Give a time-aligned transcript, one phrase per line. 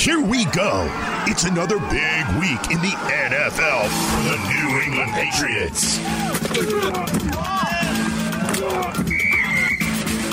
[0.00, 0.88] Here we go.
[1.26, 5.98] It's another big week in the NFL for the New England Patriots.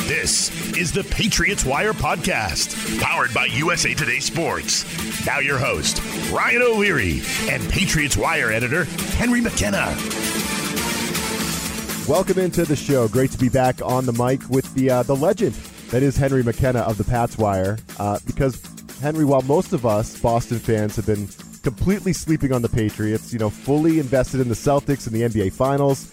[0.07, 4.85] This is the Patriots Wire Podcast, powered by USA Today Sports.
[5.25, 8.85] Now, your host, Ryan O'Leary, and Patriots Wire editor,
[9.17, 9.93] Henry McKenna.
[12.07, 13.09] Welcome into the show.
[13.09, 15.55] Great to be back on the mic with the uh, the legend
[15.89, 17.77] that is Henry McKenna of the Pats Wire.
[17.97, 18.61] Uh, because
[19.01, 21.27] Henry, while most of us Boston fans have been
[21.61, 25.53] completely sleeping on the Patriots, you know, fully invested in the Celtics and the NBA
[25.53, 26.11] Finals,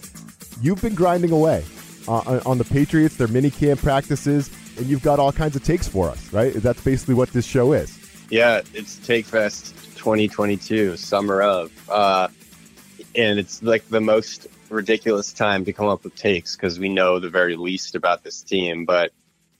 [0.61, 1.63] you've been grinding away
[2.07, 5.87] uh, on the Patriots, their mini camp practices, and you've got all kinds of takes
[5.87, 6.53] for us, right?
[6.53, 7.99] That's basically what this show is.
[8.29, 12.27] Yeah, it's Take Fest 2022, summer of, uh,
[13.15, 17.19] and it's like the most ridiculous time to come up with takes because we know
[17.19, 19.11] the very least about this team, but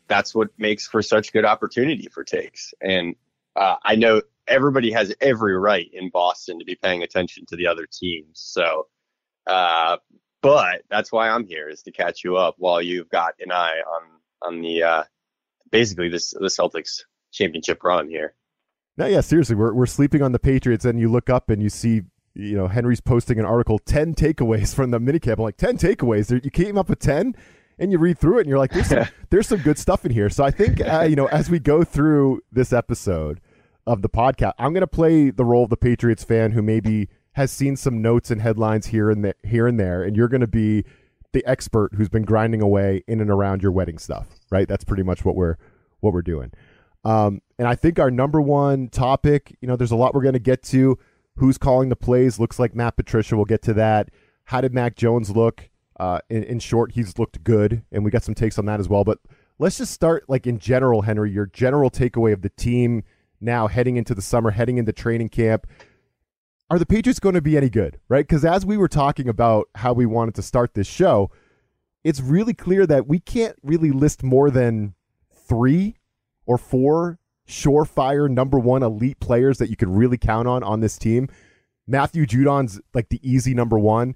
[0.08, 2.74] that's what makes for such good opportunity for takes.
[2.82, 3.16] And
[3.56, 7.68] uh, I know everybody has every right in Boston to be paying attention to the
[7.68, 8.32] other teams.
[8.34, 8.88] So,
[9.48, 9.98] uh,
[10.42, 13.82] but that's why I'm here is to catch you up while you've got an eye
[13.88, 14.02] on
[14.42, 15.04] on the uh,
[15.72, 18.36] basically this the Celtics championship run here.
[18.98, 21.70] No, yeah, seriously, we're we're sleeping on the Patriots, and you look up and you
[21.70, 22.04] see
[22.36, 25.38] you know, Henry's posting an article, 10 takeaways from the minicamp.
[25.38, 26.44] I'm like, 10 takeaways?
[26.44, 27.36] You came up with 10?
[27.78, 30.12] And you read through it and you're like, there's some, there's some good stuff in
[30.12, 30.30] here.
[30.30, 33.42] So I think, uh, you know, as we go through this episode
[33.86, 37.10] of the podcast, I'm going to play the role of the Patriots fan who maybe
[37.34, 40.04] has seen some notes and headlines here and there, here and there.
[40.04, 40.86] And you're going to be
[41.34, 44.68] the expert who's been grinding away in and around your wedding stuff, right?
[44.68, 45.58] That's pretty much what we're,
[46.00, 46.52] what we're doing.
[47.04, 50.34] Um, and I think our number one topic, you know, there's a lot we're going
[50.34, 50.98] to get to
[51.38, 52.40] Who's calling the plays?
[52.40, 53.36] Looks like Matt Patricia.
[53.36, 54.10] We'll get to that.
[54.46, 55.70] How did Mac Jones look?
[56.00, 58.90] Uh, in, in short, he's looked good, and we got some takes on that as
[58.90, 59.04] well.
[59.04, 59.20] But
[59.60, 63.04] let's just start, like in general, Henry, your general takeaway of the team
[63.40, 65.68] now heading into the summer, heading into training camp.
[66.70, 68.28] Are the Patriots going to be any good, right?
[68.28, 71.30] Because as we were talking about how we wanted to start this show,
[72.04, 74.96] it's really clear that we can't really list more than
[75.48, 75.98] three
[76.46, 80.98] or four surefire number one elite players that you could really count on on this
[80.98, 81.30] team.
[81.88, 84.16] Matthew Judon's like the easy number one.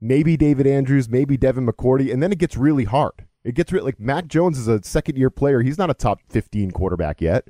[0.00, 3.26] Maybe David Andrews, maybe Devin McCourty, and then it gets really hard.
[3.44, 5.62] It gets really like Mac Jones is a second year player.
[5.62, 7.48] He's not a top 15 quarterback yet.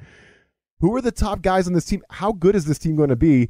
[0.81, 2.03] Who are the top guys on this team?
[2.11, 3.49] How good is this team going to be?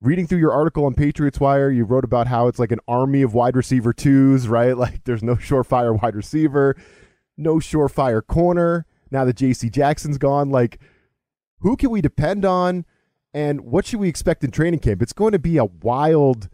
[0.00, 3.22] Reading through your article on Patriots Wire, you wrote about how it's like an army
[3.22, 4.76] of wide receiver twos, right?
[4.76, 6.76] Like there's no surefire wide receiver,
[7.36, 10.50] no surefire corner now that JC Jackson's gone.
[10.50, 10.78] Like,
[11.60, 12.84] who can we depend on?
[13.34, 15.02] And what should we expect in training camp?
[15.02, 16.48] It's going to be a wild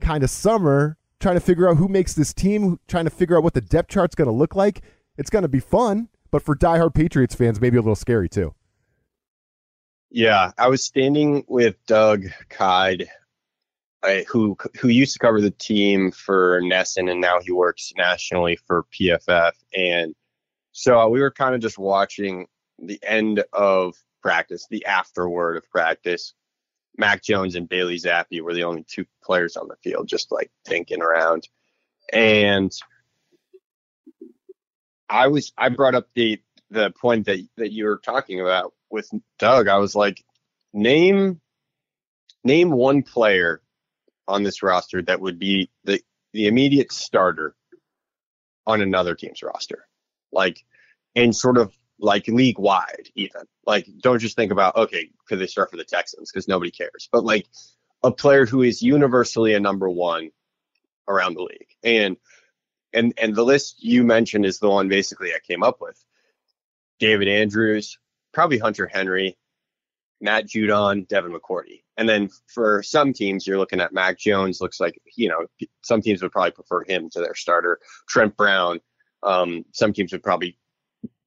[0.00, 3.42] kind of summer trying to figure out who makes this team, trying to figure out
[3.42, 4.82] what the depth chart's going to look like.
[5.16, 8.54] It's going to be fun, but for diehard Patriots fans, maybe a little scary too.
[10.10, 13.08] Yeah, I was standing with Doug Kyed,
[14.28, 18.84] who who used to cover the team for NESN, and now he works nationally for
[18.92, 19.52] PFF.
[19.76, 20.14] And
[20.72, 22.46] so we were kind of just watching
[22.78, 26.34] the end of practice, the afterword of practice.
[26.96, 30.50] Mac Jones and Bailey Zappe were the only two players on the field, just like
[30.66, 31.48] thinking around.
[32.12, 32.72] And
[35.08, 36.40] I was I brought up the
[36.70, 39.68] the point that that you were talking about with Doug.
[39.68, 40.24] I was like,
[40.72, 41.40] name
[42.44, 43.62] name one player
[44.28, 46.00] on this roster that would be the
[46.32, 47.54] the immediate starter
[48.66, 49.86] on another team's roster
[50.32, 50.64] like
[51.14, 51.72] and sort of
[52.04, 53.42] like league wide even.
[53.66, 56.30] Like don't just think about okay could they start for the texans?
[56.30, 57.08] Because nobody cares.
[57.10, 57.46] But like
[58.02, 60.30] a player who is universally a number one
[61.08, 61.68] around the league.
[61.82, 62.16] And
[62.92, 66.02] and and the list you mentioned is the one basically i came up with.
[67.00, 67.98] David andrews
[68.32, 69.36] probably hunter henry
[70.20, 71.82] matt judon devin mccourty.
[71.96, 74.60] And then for some teams you're looking at mac jones.
[74.60, 75.46] Looks like you know
[75.82, 77.80] some teams would probably prefer him to their starter.
[78.08, 78.80] Trent brown
[79.24, 80.58] um, some teams would probably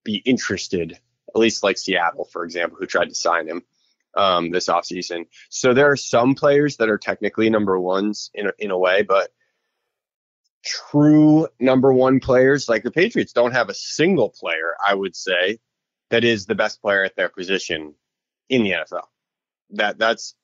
[0.08, 3.62] be interested, at least like Seattle, for example, who tried to sign him
[4.16, 5.26] um, this offseason.
[5.50, 9.04] So there are some players that are technically number ones in a, in a way,
[9.04, 9.30] but
[10.66, 15.60] true number one players like the Patriots don't have a single player, I would say,
[16.10, 17.94] that is the best player at their position
[18.48, 19.04] in the NFL.
[19.72, 20.36] That that's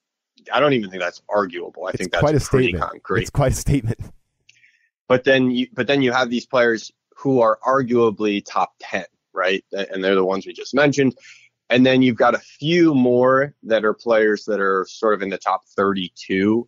[0.52, 1.86] I don't even think that's arguable.
[1.86, 2.92] I it's think that's quite a pretty statement.
[2.92, 3.22] concrete.
[3.22, 4.00] It's quite a statement.
[5.08, 9.64] But then you but then you have these players who are arguably top 10, right?
[9.72, 11.16] And they're the ones we just mentioned.
[11.70, 15.30] And then you've got a few more that are players that are sort of in
[15.30, 16.68] the top 32.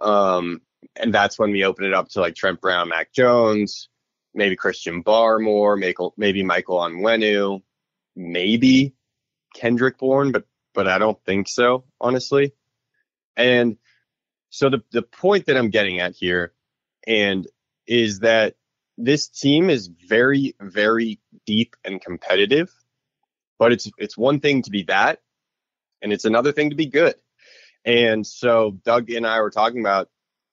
[0.00, 0.62] Um,
[0.96, 3.88] and that's when we open it up to like Trent Brown, Mac Jones,
[4.34, 5.78] maybe Christian Barmore,
[6.16, 7.62] maybe Michael Onwenu,
[8.16, 8.94] maybe
[9.54, 10.44] Kendrick Bourne, but
[10.74, 12.52] but I don't think so, honestly.
[13.36, 13.76] And
[14.50, 16.52] so the the point that I'm getting at here
[17.06, 17.46] and
[17.86, 18.54] is that
[19.02, 22.72] this team is very very deep and competitive,
[23.58, 25.20] but it's it's one thing to be that
[26.00, 27.14] and it's another thing to be good.
[27.84, 30.08] And so Doug and I were talking about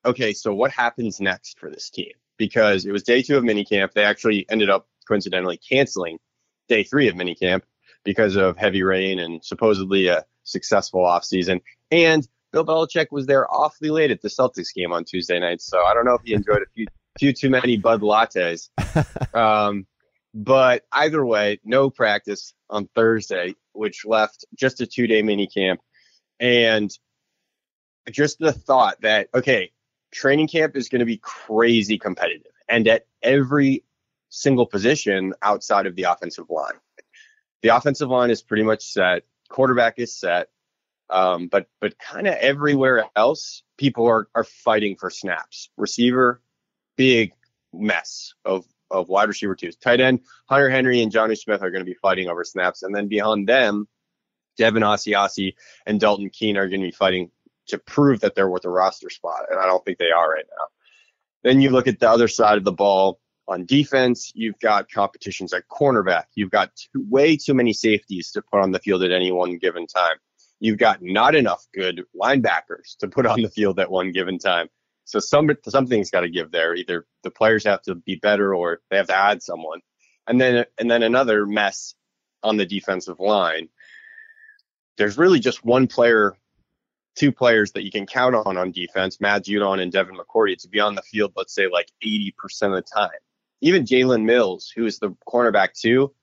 [0.05, 2.13] okay, so what happens next for this team?
[2.37, 6.17] Because it was day 2 of minicamp, they actually ended up coincidentally canceling
[6.69, 7.61] day 3 of minicamp
[8.03, 11.61] because of heavy rain and supposedly a successful offseason.
[11.91, 15.83] And Bill Belichick was there awfully late at the Celtics game on Tuesday night, so
[15.83, 16.87] I don't know if he enjoyed a few
[17.19, 18.69] few too many Bud lattes.
[19.33, 19.85] Um,
[20.33, 25.81] but either way, no practice on Thursday, which left just a two day mini camp,
[26.39, 26.91] and
[28.09, 29.71] just the thought that okay,
[30.11, 33.83] training camp is going to be crazy competitive, and at every
[34.29, 36.73] single position outside of the offensive line.
[37.61, 39.23] The offensive line is pretty much set.
[39.49, 40.49] Quarterback is set.
[41.09, 45.69] Um, but but kind of everywhere else, people are are fighting for snaps.
[45.75, 46.41] Receiver,
[46.99, 47.31] big
[47.73, 49.77] mess of of wide receiver twos.
[49.77, 50.19] Tight end,
[50.49, 53.47] Hunter Henry and Jonnu Smith are going to be fighting over snaps, and then beyond
[53.47, 53.87] them,
[54.57, 55.53] Devin Asiasi
[55.85, 57.31] and Dalton Keene are going to be fighting
[57.67, 60.45] to prove that they're worth a roster spot, and I don't think they are right
[60.49, 60.65] now.
[61.43, 63.19] Then you look at the other side of the ball.
[63.47, 66.25] On defense, you've got competitions at cornerback.
[66.35, 69.57] You've got too, way too many safeties to put on the field at any one
[69.57, 70.17] given time
[70.59, 74.67] you've got not enough good linebackers to put on the field at one given time.
[75.09, 76.75] So some something's got to give there.
[76.75, 79.81] Either the players have to be better or they have to add someone.
[80.27, 81.95] And then and then another mess
[82.43, 83.69] on the defensive line.
[84.97, 86.37] There's really just one player,
[87.15, 90.67] two players that you can count on on defense, Matt Judon and Devin McCourty, to
[90.67, 93.09] be on the field, let's say like 80% of the time.
[93.61, 96.13] Even Jalen Mills, who is the cornerback too,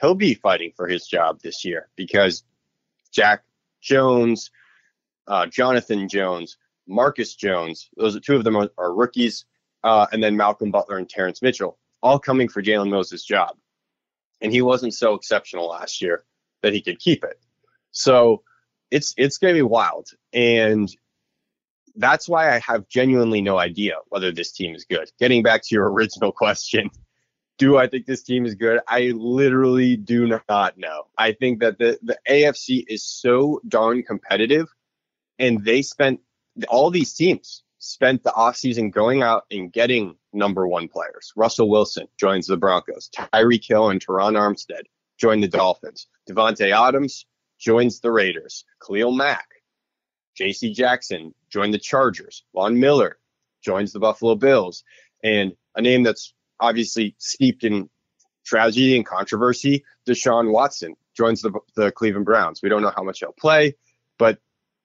[0.00, 2.44] he'll be fighting for his job this year because
[3.10, 3.42] Jack
[3.80, 4.52] Jones,
[5.26, 6.56] uh, Jonathan Jones,
[6.86, 7.88] Marcus Jones.
[7.96, 9.44] Those are two of them are, are rookies,
[9.84, 13.56] uh, and then Malcolm Butler and Terrance Mitchell, all coming for Jalen Moses' job.
[14.40, 16.24] And he wasn't so exceptional last year
[16.62, 17.40] that he could keep it.
[17.90, 18.42] So
[18.90, 20.88] it's it's going to be wild, and
[21.96, 25.10] that's why I have genuinely no idea whether this team is good.
[25.18, 26.90] Getting back to your original question,
[27.58, 28.80] do I think this team is good?
[28.86, 31.04] I literally do not know.
[31.16, 34.68] I think that the, the AFC is so darn competitive,
[35.38, 36.20] and they spent
[36.68, 41.32] all these teams spent the offseason going out and getting number one players.
[41.36, 43.10] Russell Wilson joins the Broncos.
[43.10, 44.82] Tyreek Hill and Terron Armstead
[45.18, 46.08] join the Dolphins.
[46.28, 47.26] Davante Adams
[47.58, 48.64] joins the Raiders.
[48.84, 49.48] Khalil Mack,
[50.36, 50.72] J.C.
[50.72, 52.44] Jackson joined the Chargers.
[52.54, 53.18] Von Miller
[53.62, 54.84] joins the Buffalo Bills.
[55.22, 57.88] And a name that's obviously steeped in
[58.44, 62.62] tragedy and controversy, Deshaun Watson joins the, the Cleveland Browns.
[62.62, 63.76] We don't know how much he'll play,
[64.18, 64.38] but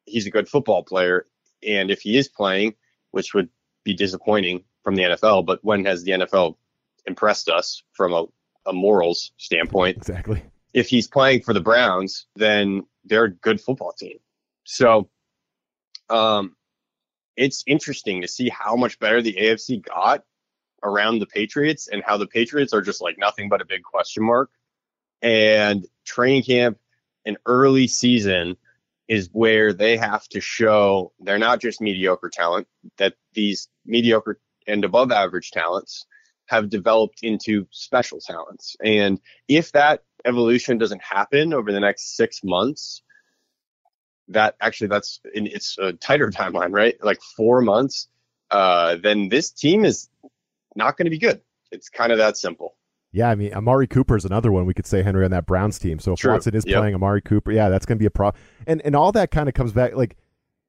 [0.05, 1.27] he's a good football player.
[1.67, 2.75] And if he is playing,
[3.11, 3.49] which would
[3.83, 6.55] be disappointing from the NFL, but when has the NFL
[7.05, 8.25] impressed us from a,
[8.65, 9.97] a morals standpoint?
[9.97, 10.43] Exactly.
[10.73, 14.17] If he's playing for the Browns, then they're a good football team.
[14.63, 15.09] So
[16.09, 16.55] um,
[17.35, 20.23] it's interesting to see how much better the AFC got
[20.83, 24.23] around the Patriots and how the Patriots are just like nothing but a big question
[24.23, 24.49] mark.
[25.21, 26.79] And training camp
[27.25, 28.57] and early season
[29.11, 32.65] is where they have to show they're not just mediocre talent,
[32.95, 36.05] that these mediocre and above average talents
[36.45, 38.77] have developed into special talents.
[38.81, 43.03] And if that evolution doesn't happen over the next six months,
[44.29, 46.95] that actually that's it's a tighter timeline, right?
[47.03, 48.07] Like four months.
[48.49, 50.07] Uh, then this team is
[50.73, 51.41] not going to be good.
[51.69, 52.77] It's kind of that simple.
[53.11, 55.77] Yeah, I mean, Amari Cooper is another one we could say Henry on that Browns
[55.77, 55.99] team.
[55.99, 56.33] So if True.
[56.33, 56.79] Watson is yep.
[56.79, 58.41] playing Amari Cooper, yeah, that's going to be a problem.
[58.65, 60.17] And and all that kind of comes back like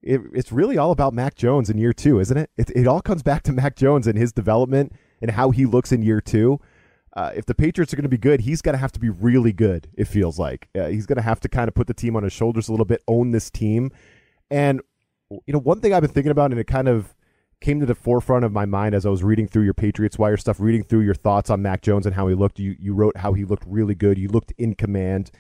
[0.02, 2.50] it, it's really all about Mac Jones in year two, isn't it?
[2.56, 2.70] it?
[2.74, 6.02] It all comes back to Mac Jones and his development and how he looks in
[6.02, 6.58] year two.
[7.14, 9.10] Uh, if the Patriots are going to be good, he's going to have to be
[9.10, 9.86] really good.
[9.94, 12.22] It feels like uh, he's going to have to kind of put the team on
[12.22, 13.92] his shoulders a little bit, own this team.
[14.50, 14.80] And
[15.30, 17.14] you know, one thing I've been thinking about, and it kind of
[17.62, 20.36] came to the forefront of my mind as I was reading through your Patriots Wire
[20.36, 22.58] stuff, reading through your thoughts on Mac Jones and how he looked.
[22.58, 24.18] You you wrote how he looked really good.
[24.18, 25.30] You looked in command.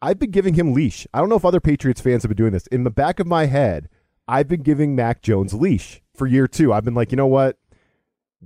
[0.00, 1.06] I've been giving him leash.
[1.12, 2.66] I don't know if other Patriots fans have been doing this.
[2.68, 3.88] In the back of my head,
[4.28, 6.72] I've been giving Mac Jones leash for year two.
[6.72, 7.58] I've been like, you know what?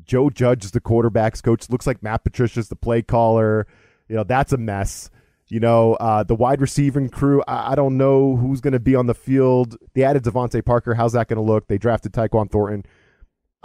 [0.04, 1.68] Joe Judge is the quarterbacks coach.
[1.68, 3.66] Looks like Matt Patricia's the play caller.
[4.08, 5.10] You know, that's a mess.
[5.48, 8.94] You know, uh, the wide receiving crew, I, I don't know who's going to be
[8.94, 9.76] on the field.
[9.94, 10.94] They added DeVante Parker.
[10.94, 11.68] How's that going to look?
[11.68, 12.84] They drafted Tyquan Thornton.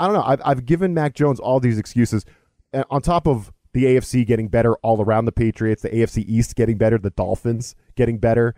[0.03, 0.24] I don't know.
[0.24, 2.25] I've, I've given Mac Jones all these excuses.
[2.74, 6.57] And on top of the AFC getting better all around the Patriots, the AFC East
[6.57, 8.53] getting better, the Dolphins getting better.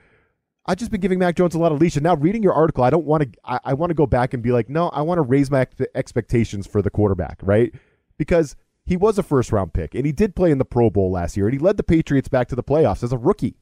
[0.65, 1.95] I've just been giving Mac Jones a lot of leash.
[1.97, 3.39] And now reading your article, I don't want to.
[3.45, 5.67] I, I want to go back and be like, no, I want to raise my
[5.93, 7.71] expectations for the quarterback, right?
[8.17, 11.11] Because he was a first round pick and he did play in the Pro Bowl
[11.11, 13.59] last year and he led the Patriots back to the playoffs as a rookie.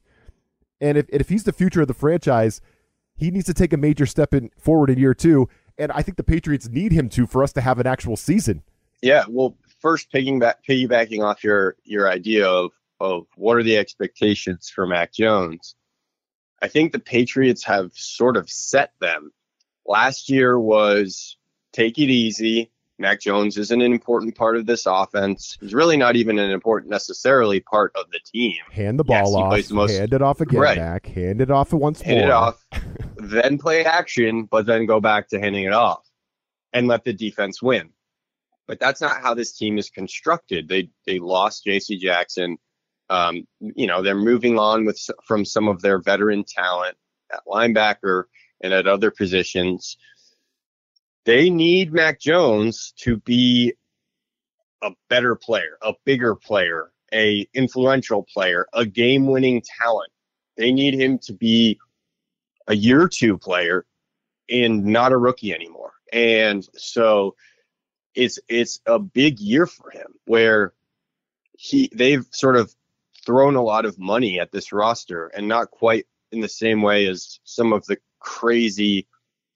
[0.80, 2.62] And if if he's the future of the franchise,
[3.14, 5.50] he needs to take a major step in forward in year two.
[5.78, 8.62] And I think the Patriots need him to for us to have an actual season.
[9.02, 14.70] Yeah, well, first piggybacking piggybacking off your your idea of of what are the expectations
[14.74, 15.74] for Mac Jones.
[16.62, 19.32] I think the Patriots have sort of set them.
[19.86, 21.36] Last year was
[21.72, 22.70] take it easy.
[22.98, 25.58] Mac Jones isn't an important part of this offense.
[25.60, 28.54] He's really not even an important necessarily part of the team.
[28.70, 30.78] Hand the ball yes, off, the most, hand it off again right.
[30.78, 32.28] back, hand it off once hand more.
[32.28, 32.64] it off,
[33.30, 36.08] then play action, but then go back to handing it off
[36.72, 37.90] and let the defense win.
[38.66, 40.68] But that's not how this team is constructed.
[40.68, 41.98] They they lost J.C.
[41.98, 42.58] Jackson.
[43.10, 46.96] Um, you know they're moving on with from some of their veteran talent
[47.32, 48.24] at linebacker
[48.62, 49.98] and at other positions.
[51.26, 53.74] They need Mac Jones to be
[54.82, 60.10] a better player, a bigger player, a influential player, a game-winning talent.
[60.56, 61.78] They need him to be
[62.66, 63.86] a year two player
[64.48, 65.92] and not a rookie anymore.
[66.12, 67.34] And so
[68.14, 70.72] it's it's a big year for him where
[71.56, 72.74] he they've sort of
[73.24, 77.06] thrown a lot of money at this roster and not quite in the same way
[77.06, 79.06] as some of the crazy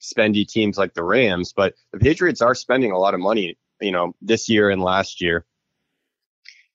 [0.00, 3.90] spendy teams like the Rams, but the Patriots are spending a lot of money, you
[3.90, 5.44] know, this year and last year.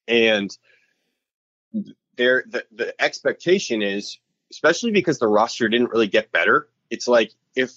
[0.07, 0.55] And
[2.17, 4.17] there the, the expectation is,
[4.53, 7.73] especially because the roster didn't really get better, it's like if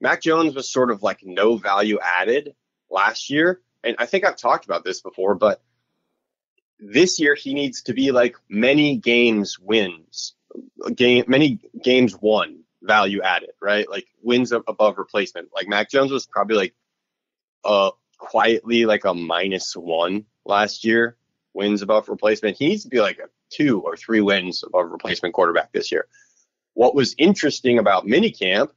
[0.00, 2.54] Mac Jones was sort of like no value added
[2.90, 5.62] last year, and I think I've talked about this before, but
[6.80, 10.34] this year he needs to be like many games wins,
[10.94, 13.88] game many games won value added, right?
[13.88, 15.50] Like wins above replacement.
[15.54, 16.74] Like Mac Jones was probably like
[17.64, 21.16] uh quietly like a minus one last year,
[21.54, 22.56] wins above replacement.
[22.56, 26.06] He needs to be like a two or three wins above replacement quarterback this year.
[26.74, 28.70] What was interesting about minicamp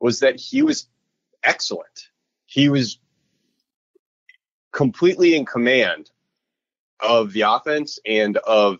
[0.00, 0.88] was that he was
[1.44, 2.08] excellent.
[2.46, 2.98] He was
[4.72, 6.10] completely in command
[7.00, 8.78] of the offense and of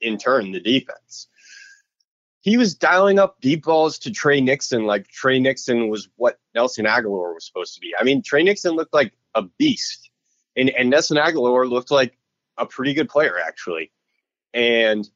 [0.00, 1.28] in turn the defense
[2.44, 6.84] he was dialing up deep balls to Tre Nixon like Tre Nixon was what Nelson
[6.84, 7.94] Agholor was supposed to be.
[7.98, 10.10] I mean, Tre Nixon looked like a beast,
[10.54, 12.18] and and Nelson Agholor looked like
[12.58, 13.90] a pretty good player actually.
[14.54, 15.06] And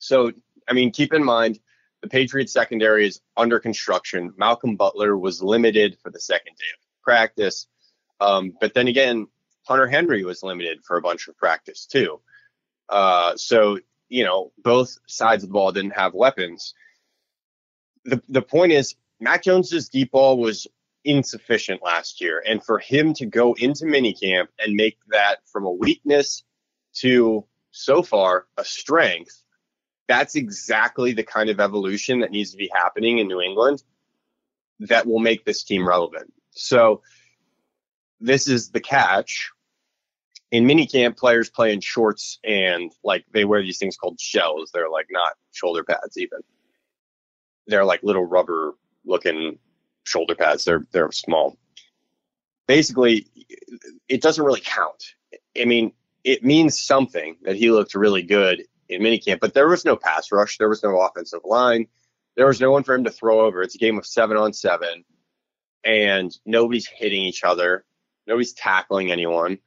[0.00, 0.32] so,
[0.68, 1.60] I mean, keep in mind
[2.02, 4.34] the Patriots secondary is under construction.
[4.36, 7.66] Malcolm Butler was limited for the second day of practice,
[8.20, 9.28] um, but then again,
[9.66, 12.20] Hunter Henry was limited for a bunch of practice too.
[12.88, 13.78] Uh, so
[14.08, 16.74] you know, both sides of the ball didn't have weapons.
[18.04, 20.66] The the point is, Mac Jones's deep ball was
[21.04, 25.70] insufficient last year, and for him to go into minicamp and make that from a
[25.70, 26.42] weakness
[26.94, 29.42] to so far a strength,
[30.08, 33.82] that's exactly the kind of evolution that needs to be happening in New England
[34.80, 36.32] that will make this team relevant.
[36.50, 37.02] So
[38.20, 39.50] this is the catch
[40.50, 44.70] in minicamp, players play in shorts and like they wear these things called shells.
[44.72, 46.40] They're like not shoulder pads even.
[47.66, 48.74] They're like little rubber
[49.04, 49.58] looking
[50.04, 50.64] shoulder pads.
[50.64, 51.56] They're they're small.
[52.66, 53.26] Basically,
[54.08, 55.14] it doesn't really count.
[55.60, 55.92] I mean,
[56.24, 60.32] it means something that he looked really good in minicamp, but there was no pass
[60.32, 60.58] rush.
[60.58, 61.86] There was no offensive line.
[62.36, 63.62] There was no one for him to throw over.
[63.62, 65.04] It's a game of seven on seven,
[65.84, 67.84] and nobody's hitting each other.
[68.26, 69.58] Nobody's tackling anyone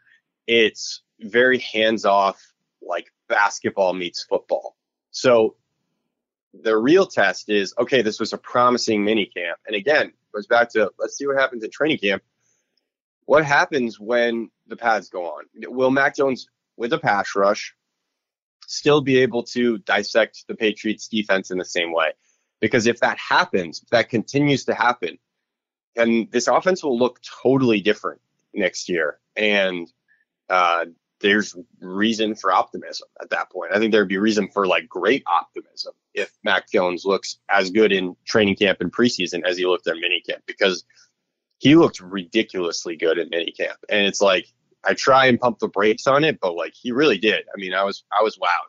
[0.48, 2.42] it's very hands off,
[2.82, 4.76] like basketball meets football.
[5.12, 5.56] So
[6.54, 9.58] the real test is okay, this was a promising mini camp.
[9.66, 12.24] And again, goes back to let's see what happens at training camp.
[13.26, 15.46] What happens when the pads go on?
[15.56, 17.76] Will Mac Jones, with a pass rush,
[18.66, 22.14] still be able to dissect the Patriots defense in the same way?
[22.60, 25.18] Because if that happens, if that continues to happen,
[25.96, 28.22] then this offense will look totally different
[28.54, 29.20] next year.
[29.36, 29.92] And
[30.50, 30.86] uh,
[31.20, 33.72] there's reason for optimism at that point.
[33.74, 37.92] I think there'd be reason for like great optimism if Mac Jones looks as good
[37.92, 40.84] in training camp and preseason as he looked at minicamp because
[41.64, 43.78] he looked ridiculously good at minicamp.
[43.88, 44.48] And it's like
[44.84, 47.46] I try and pump the brakes on it, but like he really did.
[47.56, 48.68] I mean, I was I was wowed.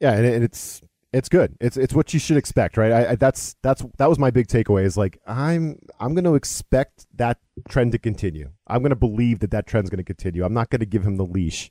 [0.00, 0.80] Yeah, and it's
[1.12, 1.58] it's good.
[1.60, 2.90] It's it's what you should expect, right?
[2.90, 4.84] I, I, that's that's that was my big takeaway.
[4.84, 8.50] Is like I'm I'm going to expect that trend to continue.
[8.66, 10.42] I'm going to believe that that trend's going to continue.
[10.42, 11.70] I'm not going to give him the leash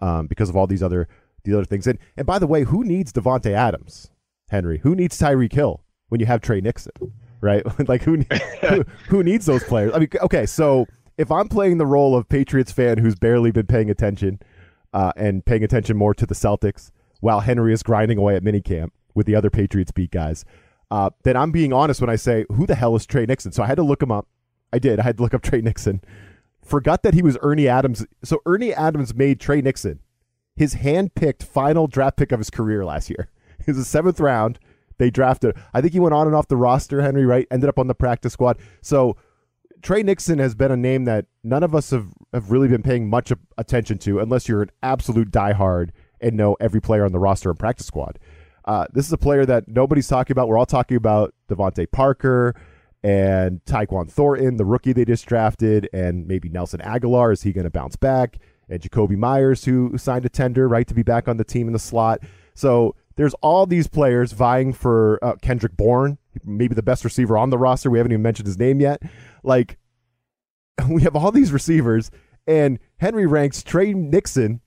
[0.00, 1.06] um, because of all these other
[1.44, 1.86] the other things.
[1.86, 4.10] And and by the way, who needs Davante Adams?
[4.48, 4.78] Henry?
[4.78, 6.92] Who needs Tyreek Hill when you have Tre Nixon,
[7.44, 7.62] right?
[7.88, 8.16] like who,
[8.68, 9.92] who who needs those players?
[9.94, 10.86] I mean, okay, so
[11.16, 14.40] if I'm playing the role of Patriots fan who's barely been paying attention
[14.92, 18.90] uh, and paying attention more to the Celtics while Henry is grinding away at minicamp
[19.14, 20.44] with the other Patriots beat guys,
[20.90, 23.52] uh, then I'm being honest when I say, who the hell is Tre Nixon?
[23.52, 24.26] So I had to look him up.
[24.72, 24.98] I did.
[24.98, 26.02] I had to look up Tre Nixon.
[26.64, 28.04] Forgot that he was Ernie Adams.
[28.24, 30.00] So Ernie Adams made Tre Nixon
[30.56, 33.28] his hand-picked final draft pick of his career last year.
[33.64, 34.58] He was a seventh round.
[34.98, 35.56] They drafted.
[35.72, 37.02] I think he went on and off the roster.
[37.02, 38.58] Henry Wright ended up on the practice squad.
[38.80, 39.16] So
[39.82, 43.08] Tre Nixon has been a name that none of us have, have really been paying
[43.08, 47.50] much attention to, unless you're an absolute diehard and know every player on the roster
[47.50, 48.18] and practice squad.
[48.64, 50.48] Uh, this is a player that nobody's talking about.
[50.48, 52.54] We're all talking about DeVante Parker
[53.02, 57.34] and Tyquan Thornton, the rookie they just drafted, and maybe Nelson Agholor.
[57.34, 58.38] Is he going to bounce back?
[58.70, 61.74] And Jakobi Meyers, who signed a tender, right, to be back on the team in
[61.74, 62.20] the slot.
[62.54, 67.50] So there's all these players vying for uh, Kendrick Bourne, maybe the best receiver on
[67.50, 67.90] the roster.
[67.90, 69.02] We haven't even mentioned his name yet.
[69.42, 69.78] Like,
[70.88, 72.10] we have all these receivers,
[72.46, 74.60] and Henry ranks Tre Nixon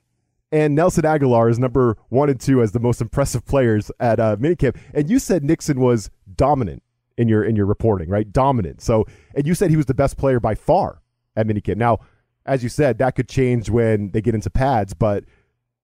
[0.52, 4.38] and Nelson Agholor is number one and two as the most impressive players at uh,
[4.38, 4.78] minicamp.
[4.94, 6.84] And you said Nixon was dominant
[7.18, 8.32] in your in your reporting, right?
[8.32, 8.82] Dominant.
[8.82, 11.02] So, and you said he was the best player by far
[11.36, 11.78] at minicamp.
[11.78, 12.00] Now,
[12.46, 15.26] as you said, that could change when they get into pads, but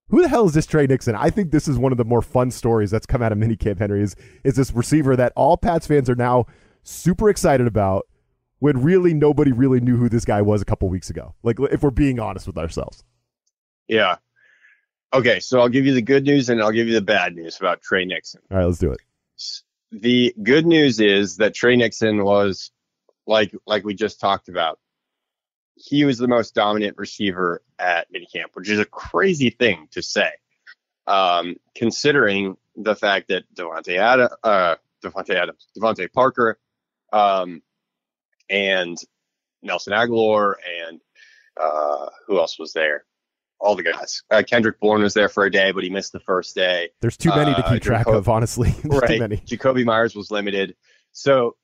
[0.09, 1.15] who the hell is this Tre Nixon?
[1.15, 3.79] I think this is one of the more fun stories that's come out of minicamp,
[3.79, 6.45] Henry, is, is this receiver that all Pats fans are now
[6.83, 8.07] super excited about
[8.59, 11.33] when really nobody really knew who this guy was a couple weeks ago.
[11.43, 13.03] Like, if we're being honest with ourselves.
[13.87, 14.17] Yeah.
[15.13, 17.57] Okay, so I'll give you the good news and I'll give you the bad news
[17.59, 18.41] about Tre Nixon.
[18.51, 18.99] All right, let's do it.
[19.91, 22.71] The good news is that Tre Nixon was
[23.27, 24.79] like like we just talked about.
[25.75, 30.29] He was the most dominant receiver at minicamp, which is a crazy thing to say,
[31.07, 36.59] um, considering the fact that Davante Ad- uh, Davante Adams, DeVante Parker,
[37.11, 37.61] um,
[38.49, 38.97] and
[39.61, 40.53] Nelson Agholor,
[40.87, 40.99] and
[41.59, 43.05] uh, who else was there?
[43.63, 44.23] all the guys.
[44.29, 46.89] Uh, Kendrick Bourne was there for a day, but he missed the first day.
[46.99, 48.71] There's too many uh, to keep track of, honestly.
[48.81, 49.45] Too many right.
[49.45, 50.75] Jakobi Meyers was limited.
[51.13, 51.55] So,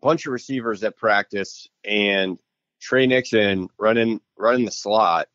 [0.00, 2.38] bunch of receivers at practice, and
[2.80, 5.28] Tre Nixon running running the slot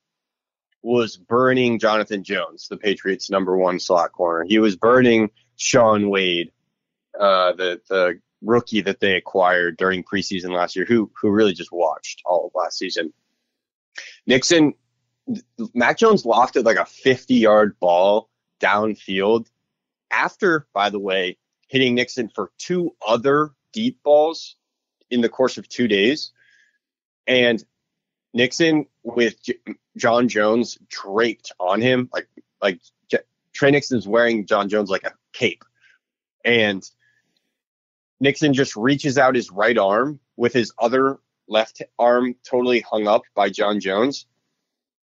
[0.81, 4.45] was burning Jonathan Jones, the Patriots' number one slot corner.
[4.47, 6.51] He was burning Shaun Wade,
[7.19, 11.71] uh, the the rookie that they acquired during preseason last year, who who really just
[11.71, 13.13] watched all of last season.
[14.27, 14.73] Nixon
[15.73, 18.29] Mac Jones lofted like a 50 yard ball
[18.59, 19.47] downfield
[20.11, 24.55] after, by the way, hitting Nixon for two other deep balls
[25.09, 26.31] in the course of two days.
[27.27, 27.63] And
[28.33, 29.59] Nixon with J-
[29.97, 32.27] John Jones draped on him, like,
[32.61, 33.19] like J-
[33.53, 35.63] Tre Nixon's wearing John Jones like a cape.
[36.43, 36.87] And
[38.19, 43.23] Nixon just reaches out his right arm with his other left arm totally hung up
[43.35, 44.25] by John Jones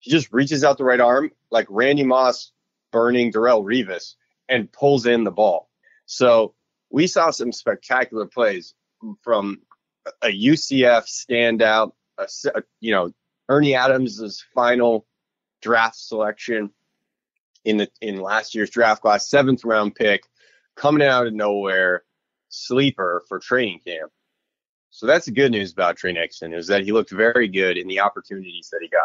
[0.06, 2.52] he just reaches out the right arm, like Randy Moss
[2.92, 4.14] burning Darrelle Revis,
[4.48, 5.68] and pulls in the ball.
[6.06, 6.54] So
[6.90, 8.74] we saw some spectacular plays
[9.22, 9.62] from
[10.22, 13.12] a UCF standout, a, you know,
[13.48, 15.06] Ernie Adams's final
[15.62, 16.70] draft selection
[17.64, 20.24] in the in last year's draft class, seventh round pick,
[20.76, 22.04] coming out of nowhere,
[22.48, 24.10] sleeper for training camp.
[24.90, 27.86] So that's the good news about Tre Nixon is that he looked very good in
[27.86, 29.02] the opportunities that he got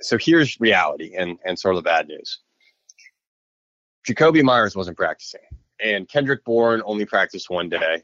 [0.00, 2.40] so here's reality and, and sort of the bad news.
[4.08, 5.40] Jakobi Meyers wasn't practicing,
[5.82, 8.02] and Kendrick Bourne only practiced one day,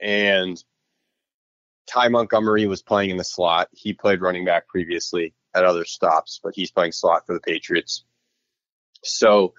[0.00, 0.62] and
[1.86, 3.68] Ty Montgomery was playing in the slot.
[3.72, 8.04] He played running back previously at other stops, but he's playing slot for the Patriots.
[9.02, 9.54] So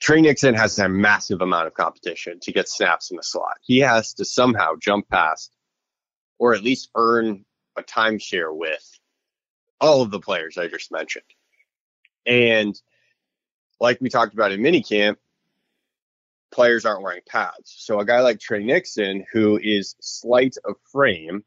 [0.00, 3.56] Tre Nixon has a massive amount of competition to get snaps in the slot.
[3.62, 5.54] He has to somehow jump past
[6.38, 7.44] or at least earn
[7.76, 8.98] a timeshare with
[9.80, 11.24] all of the players I just mentioned.
[12.26, 12.78] And
[13.80, 15.16] like we talked about in minicamp,
[16.54, 17.74] players aren't wearing pads.
[17.76, 21.44] So a guy like Tre Nixon, who is slight of frame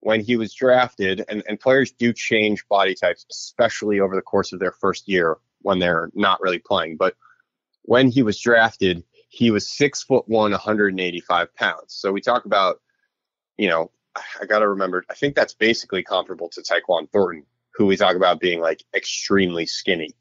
[0.00, 4.52] when he was drafted, and, and players do change body types, especially over the course
[4.52, 6.96] of their first year when they're not really playing.
[6.96, 7.14] But
[7.82, 11.88] when he was drafted, he was six foot one, 185 pounds.
[11.88, 12.80] So we talk about,
[13.58, 13.90] you know,
[14.40, 18.16] I got to remember, I think that's basically comparable to Tyquan Thornton, who we talk
[18.16, 20.14] about being like extremely skinny.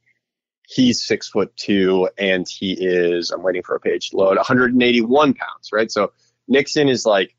[0.67, 5.33] He's six foot two and he is, I'm waiting for a page to load, 181
[5.33, 5.91] pounds, right?
[5.91, 6.11] So
[6.47, 7.35] Nixon is like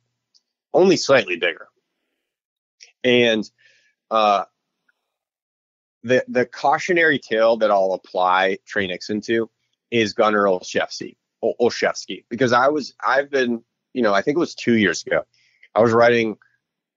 [0.72, 1.68] only slightly bigger.
[3.04, 3.48] And
[4.10, 4.44] uh,
[6.02, 9.50] the, the cautionary tale that I'll apply Tre Nixon to
[9.90, 11.16] is Gunnar Olszewski.
[11.60, 13.62] Olszewski, because I was I've been
[13.92, 15.22] you know I think it was two years ago
[15.74, 16.38] I was writing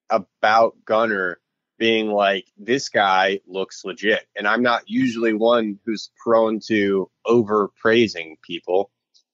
[0.10, 1.40] about Gunnar
[1.80, 7.70] being like this guy looks legit, and I'm not usually one who's prone to over
[7.82, 8.92] praising people,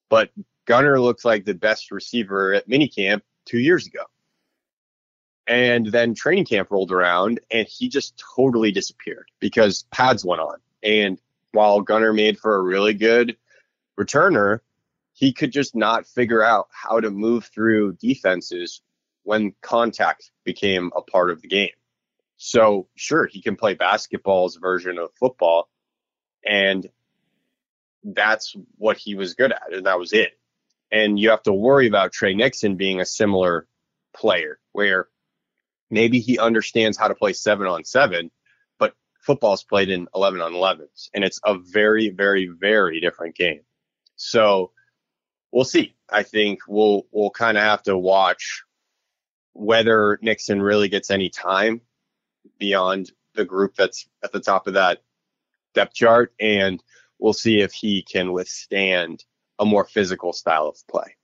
[0.10, 0.30] but
[0.66, 4.04] Gunnar looks like the best receiver at minicamp two years ago.
[5.48, 10.58] And then training camp rolled around and he just totally disappeared because pads went on.
[10.82, 11.20] And
[11.52, 13.38] while Gunnar made for a really good
[14.00, 14.62] returner,
[15.14, 18.82] he could just not figure out how to move through defenses
[19.24, 21.70] when contact became a part of the game.
[22.38, 25.70] So, sure, he can play basketball's version of football,
[26.46, 26.88] and
[28.04, 30.38] that's what he was good at, and that was it.
[30.92, 33.68] And you have to worry about Tre Nixon being a similar
[34.14, 35.08] player where
[35.90, 38.32] maybe he understands how to play seven on seven,
[38.78, 43.62] but football's played in 11 on 11s, and it's a very, very, very different game.
[44.16, 44.72] So
[45.52, 45.96] we'll see.
[46.10, 48.64] I think we'll we'll kind of have to watch
[49.54, 51.82] whether Nixon really gets any time
[52.58, 55.02] beyond the group that's at the top of that
[55.74, 56.82] depth chart, and
[57.20, 59.24] we'll see if he can withstand
[59.60, 61.16] a more physical style of play.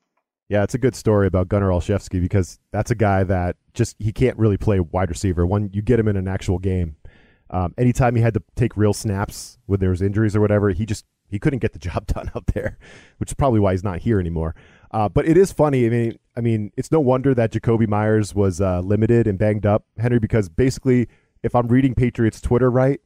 [0.49, 4.11] Yeah, it's a good story about Gunnar Olszewski because that's a guy that just he
[4.11, 5.47] can't really play wide receiver.
[5.47, 6.97] When you get him in an actual game,
[7.49, 10.85] um, anytime he had to take real snaps when there was injuries or whatever, he
[10.85, 12.77] just he couldn't get the job done out there,
[13.17, 14.55] which is probably why he's not here anymore.
[14.91, 15.85] Uh, but it is funny.
[15.85, 19.65] I mean, I mean, it's no wonder that Jakobi Meyers was uh, limited and banged
[19.65, 21.07] up, Henry, because basically,
[21.43, 23.01] if I'm reading Patriots Twitter right,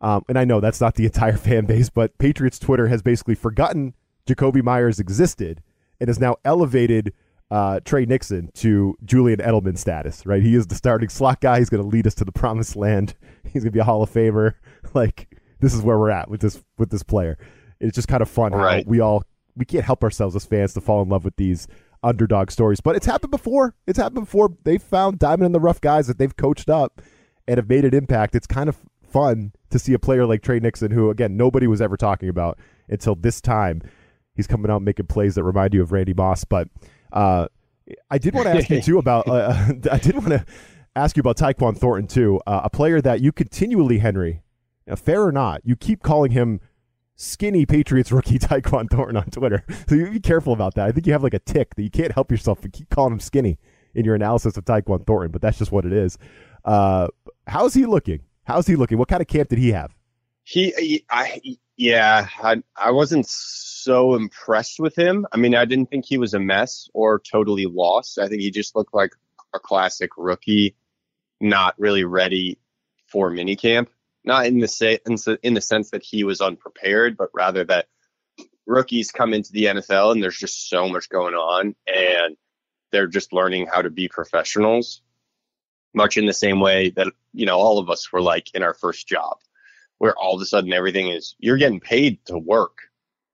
[0.00, 3.34] um, and I know that's not the entire fan base, but Patriots Twitter has basically
[3.34, 3.94] forgotten
[4.26, 5.62] Jakobi Meyers existed
[6.00, 7.12] and has now elevated
[7.50, 10.42] uh, Tre Nixon to Julian Edelman status, right?
[10.42, 11.58] He is the starting slot guy.
[11.58, 13.14] He's going to lead us to the promised land.
[13.44, 14.54] He's going to be a Hall of Famer.
[14.94, 15.28] Like
[15.60, 17.36] this is where we're at with this with this player.
[17.78, 18.84] It's just kind of fun right.
[18.86, 19.22] how we all
[19.54, 21.68] we can't help ourselves as fans to fall in love with these
[22.02, 22.80] underdog stories.
[22.80, 23.74] But it's happened before.
[23.86, 24.56] It's happened before.
[24.64, 27.02] They've found diamond in the rough guys that they've coached up
[27.48, 28.36] and have made an impact.
[28.36, 31.80] It's kind of fun to see a player like Tre Nixon, who again nobody was
[31.80, 32.58] ever talking about
[32.88, 33.82] until this time
[34.34, 36.44] he's coming out making plays that remind you of Randy Moss.
[36.44, 36.68] But
[37.12, 37.48] uh,
[38.10, 39.26] I did want to ask you too about.
[39.26, 40.44] Uh, I did want to
[40.94, 44.42] ask you about Tyquan Thornton too, uh, a player that you continually, Henry,
[44.96, 46.60] fair or not, you keep calling him
[47.14, 49.64] skinny Patriots rookie Tyquan Thornton on Twitter.
[49.88, 50.86] So you be careful about that.
[50.86, 53.12] I think you have like a tick that you can't help yourself but keep calling
[53.12, 53.58] him skinny
[53.94, 56.18] in your analysis of Tyquan Thornton, but that's just what it is.
[56.64, 57.08] Uh,
[57.48, 58.20] how's he looking?
[58.44, 58.98] How's he looking?
[58.98, 59.94] What kind of camp did he have?
[60.44, 61.40] He, I,
[61.76, 65.26] yeah, I, I wasn't so impressed with him.
[65.32, 68.18] I mean, I didn't think he was a mess or totally lost.
[68.18, 69.12] I think he just looked like
[69.54, 70.76] a classic rookie,
[71.40, 72.58] not really ready
[73.06, 73.88] for minicamp.
[74.24, 77.86] Not in the in the sense that he was unprepared, but rather that
[78.66, 82.36] rookies come into the NFL and there's just so much going on and
[82.92, 85.02] they're just learning how to be professionals
[85.94, 88.74] much in the same way that you know all of us were like in our
[88.74, 89.38] first job
[89.98, 92.78] where all of a sudden everything is you're getting paid to work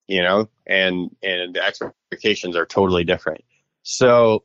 [0.07, 3.43] you know, and and the expectations are totally different.
[3.83, 4.45] So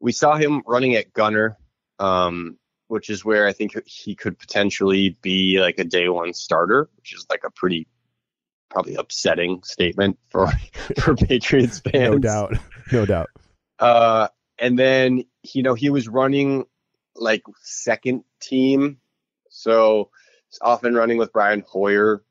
[0.00, 1.58] we saw him running at gunner
[1.98, 6.88] um, which is where I think he could potentially be like a day one starter,
[6.96, 7.86] which is like a pretty
[8.70, 10.48] probably upsetting statement for
[11.00, 12.12] for Patriots fans.
[12.12, 12.54] No doubt,
[12.92, 13.30] no doubt.
[13.78, 16.64] Uh, and then you know he was running
[17.18, 18.98] like second team,
[19.50, 20.10] so
[20.62, 22.22] often running with Brian Hoyer,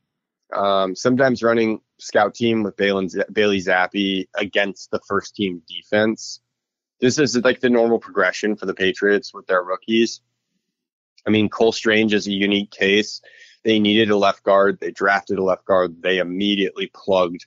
[0.54, 6.40] um, sometimes running scout team with Bailey, Bailey Zappe against the first team defense.
[7.00, 10.22] This is like the normal progression for the Patriots with their rookies.
[11.26, 13.22] I mean, Cole Strange is a unique case.
[13.64, 14.80] They needed a left guard.
[14.80, 16.02] They drafted a left guard.
[16.02, 17.46] They immediately plugged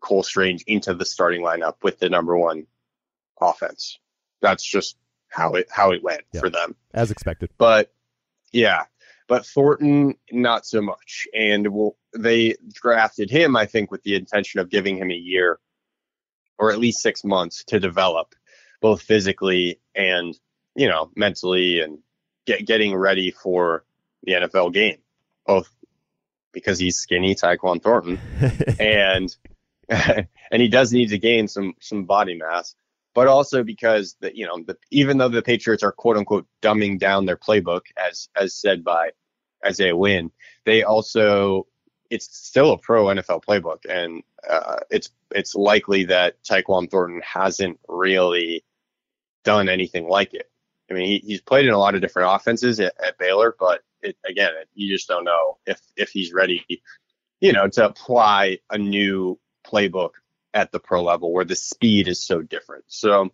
[0.00, 2.66] Cole Strange into the starting lineup with the number one
[3.40, 3.98] offense.
[4.40, 4.96] That's just
[5.30, 7.50] how it how it went yeah, for them, as expected.
[7.56, 7.92] But
[8.52, 8.84] yeah,
[9.30, 11.28] but Thornton not so much.
[11.32, 15.60] And we'll, they drafted him, I think, with the intention of giving him a year
[16.58, 18.34] or at least six months to develop,
[18.80, 20.36] both physically and
[20.74, 22.00] you know mentally, and
[22.44, 23.84] get getting ready for
[24.24, 24.98] the NFL game.
[25.46, 25.70] Both
[26.52, 28.18] because he's skinny, Tyquan Thornton,
[28.80, 29.34] and
[29.88, 30.26] and
[30.60, 32.74] he does need to gain some some body mass
[33.14, 36.98] but also because that you know the, even though the Patriots are quote unquote dumbing
[36.98, 39.10] down their playbook as as said by
[39.64, 40.30] Isaiah Wynn,
[40.64, 41.66] they also
[42.10, 47.78] it's still a pro NFL playbook, and uh, it's it's likely that Tyquan Thornton hasn't
[47.88, 48.64] really
[49.44, 50.50] done anything like it.
[50.90, 53.82] I mean, he, he's played in a lot of different offenses at, at Baylor, but
[54.02, 56.64] it, again, you just don't know if if he's ready
[57.40, 60.10] you know, to apply a new playbook
[60.54, 62.84] at the pro level where the speed is so different.
[62.88, 63.30] So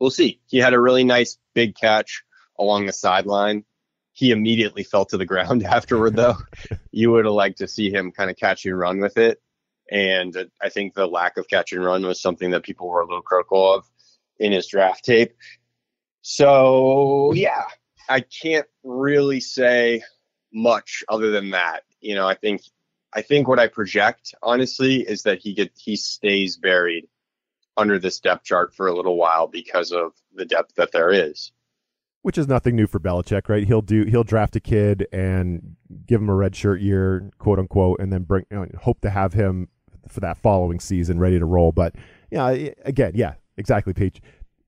[0.00, 0.40] we'll see.
[0.46, 2.22] He had a really nice big catch
[2.58, 3.64] along the sideline.
[4.12, 6.36] He immediately fell to the ground afterward, though.
[6.90, 9.40] you would have liked to see him kind of catch and run with it.
[9.90, 13.06] And I think the lack of catch and run was something that people were a
[13.06, 13.84] little critical of
[14.38, 15.36] in his draft tape.
[16.22, 17.62] So, yeah,
[18.08, 20.02] I can't really say
[20.52, 21.84] much other than that.
[22.00, 22.62] You know, I think
[23.16, 27.08] I think what I project honestly is that he get he stays buried
[27.74, 31.50] under this depth chart for a little while because of the depth that there is.
[32.20, 33.66] Which is nothing new for Belichick, right?
[33.66, 38.00] He'll do he'll draft a kid and give him a red shirt year, quote unquote,
[38.00, 39.68] and then bring you know, hope to have him
[40.08, 41.72] for that following season ready to roll.
[41.72, 41.94] But
[42.30, 42.50] yeah,
[42.84, 43.94] again, yeah, exactly.
[43.94, 44.20] Page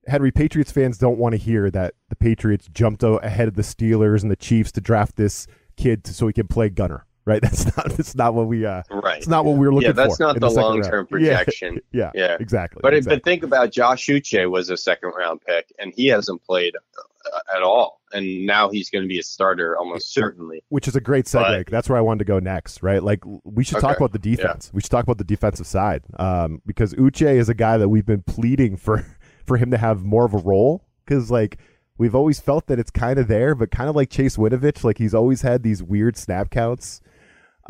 [0.07, 4.23] Henry Patriots fans don't want to hear that the Patriots jumped ahead of the Steelers
[4.23, 5.45] and the Chiefs to draft this
[5.77, 7.05] kid so he can play gunner.
[7.29, 9.19] Right, that's not that's not what we uh right.
[9.19, 10.01] It's not what we were looking for.
[10.01, 11.79] Yeah, that's for not the, the long term projection.
[11.91, 12.79] Yeah, yeah, yeah, exactly.
[12.81, 13.17] But exactly.
[13.17, 17.55] but think about Josh Uche was a second round pick and he hasn't played uh,
[17.55, 20.63] at all, and now he's going to be a starter almost certainly.
[20.69, 21.65] Which is a great segue.
[21.65, 22.81] But, that's where I wanted to go next.
[22.81, 23.85] Right, like we should okay.
[23.85, 24.71] talk about the defense.
[24.71, 24.77] Yeah.
[24.77, 28.07] We should talk about the defensive side um, because Uche is a guy that we've
[28.07, 29.05] been pleading for
[29.45, 31.59] for him to have more of a role because like
[31.99, 34.97] we've always felt that it's kind of there, but kind of like Chase Winovich, like
[34.97, 37.01] he's always had these weird snap counts.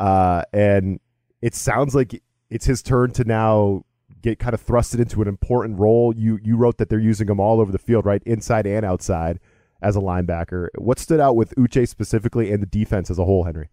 [0.00, 0.98] Uh, and
[1.42, 3.84] it sounds like it's his turn to now
[4.22, 6.14] get kind of thrusted into an important role.
[6.16, 9.38] You you wrote that they're using him all over the field, right, inside and outside
[9.82, 10.68] as a linebacker.
[10.76, 13.68] What stood out with Uche specifically and the defense as a whole, Henry?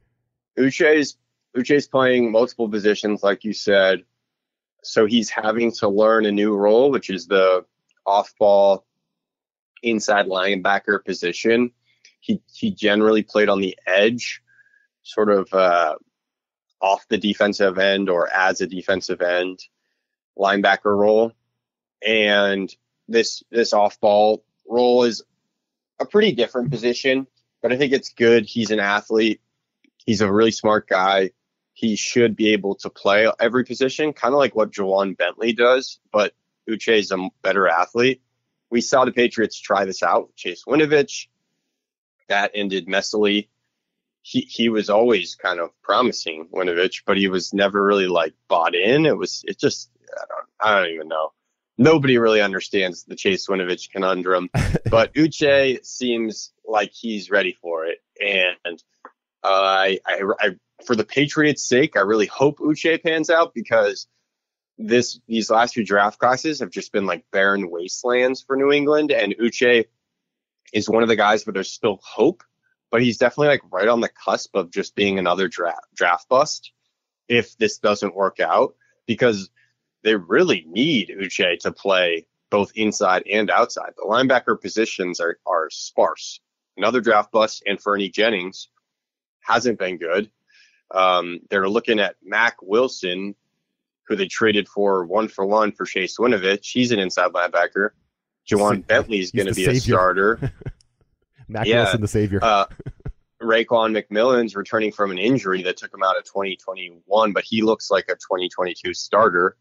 [0.59, 1.17] Uche's
[1.55, 4.03] Uche's playing multiple positions, like you said.
[4.83, 7.65] So he's having to learn a new role, which is the
[8.05, 8.85] off-ball
[9.81, 11.71] inside linebacker position.
[12.19, 14.41] He he generally played on the edge,
[15.03, 15.95] sort of uh,
[16.81, 19.59] off the defensive end or as a defensive end
[20.37, 21.33] linebacker role.
[22.05, 22.73] And
[23.07, 25.23] this this off ball role is
[25.99, 27.27] a pretty different position,
[27.61, 28.45] but I think it's good.
[28.45, 29.41] He's an athlete.
[30.05, 31.31] He's a really smart guy.
[31.73, 35.99] He should be able to play every position, kind of like what Ja'Whaun Bentley does,
[36.11, 36.33] but
[36.69, 38.21] Uche is a better athlete
[38.69, 40.27] we saw the Patriots try this out.
[40.27, 41.27] with Chase Winovich,
[42.27, 43.47] that ended messily.
[44.27, 48.75] He he was always kind of promising Winovich, but he was never really like bought
[48.75, 49.05] in.
[49.05, 51.31] It was it just I don't I don't even know.
[51.77, 54.49] Nobody really understands the Chase Winovich conundrum,
[54.91, 58.83] but Uche seems like he's ready for it, and
[59.43, 60.49] uh, I, I, I
[60.85, 64.07] for the Patriots' sake, I really hope Uche pans out because
[64.77, 69.11] this these last few draft classes have just been like barren wastelands for New England,
[69.11, 69.85] and Uche
[70.73, 72.43] is one of the guys where there's still hope,
[72.91, 76.71] but he's definitely like right on the cusp of just being another draft draft bust
[77.27, 79.49] if this doesn't work out because
[80.03, 83.91] they really need Uche to play both inside and outside.
[83.97, 86.39] The linebacker positions are are sparse.
[86.77, 88.69] Another draft bust, and Fernie Jennings
[89.41, 90.29] hasn't been good.
[90.91, 93.35] Um, they're looking at Mack Wilson,
[94.07, 96.71] who they traded for one for one for Chase Winovich.
[96.71, 97.89] He's an inside linebacker.
[98.49, 99.77] Ja'Whaun Bentley is going to be savior.
[99.77, 100.53] a starter.
[101.47, 101.83] Mack yeah.
[101.83, 102.39] Wilson, the savior.
[102.41, 102.65] uh,
[103.41, 107.91] Raekwon McMillan's returning from an injury that took him out of 2021, but he looks
[107.91, 109.55] like a 2022 starter.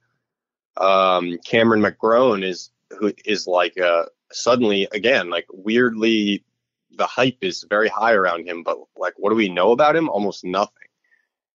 [0.76, 6.44] Um, Cameron McGrone is who is like uh, suddenly again like weirdly
[6.92, 10.08] the hype is very high around him, but like what do we know about him?
[10.08, 10.88] Almost nothing.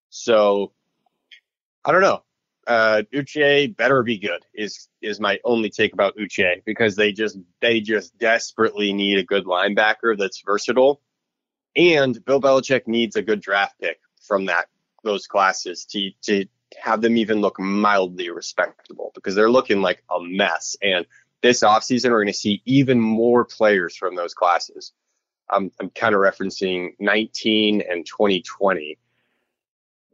[0.09, 0.71] So
[1.85, 2.23] I don't know
[2.67, 7.37] uh, Uche better be good is is my only take about Uche because they just
[7.59, 11.01] they just desperately need a good linebacker that's versatile,
[11.75, 14.67] and Bill Belichick needs a good draft pick from that
[15.03, 16.45] those classes to to
[16.79, 20.75] have them even look mildly respectable because they're looking like a mess.
[20.81, 21.05] And
[21.41, 24.93] this offseason, we're going to see even more players from those classes.
[25.49, 28.97] I'm, I'm kind of referencing 19 and 2020